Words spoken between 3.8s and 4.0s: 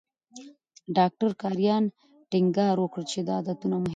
مهم دي.